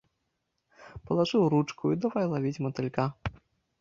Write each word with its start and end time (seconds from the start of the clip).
Палажыў 1.09 1.43
ручку, 1.55 1.83
і 1.93 1.99
давай 2.07 2.25
лавіць 2.35 2.61
матылька. 2.67 3.05